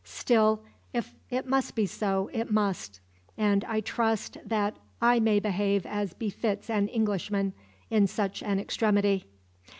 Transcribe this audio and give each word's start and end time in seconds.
Still, 0.03 0.63
if 0.93 1.13
it 1.29 1.45
must 1.45 1.75
be 1.75 1.85
so, 1.85 2.27
it 2.33 2.49
must; 2.49 2.99
and 3.37 3.63
I 3.65 3.81
trust 3.81 4.35
that 4.43 4.77
I 4.99 5.19
may 5.19 5.39
behave 5.39 5.85
as 5.85 6.15
befits 6.15 6.71
an 6.71 6.87
Englishman, 6.87 7.53
in 7.91 8.07
such 8.07 8.41
an 8.41 8.59
extremity." 8.59 9.25